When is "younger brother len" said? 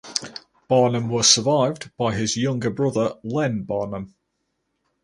2.35-3.61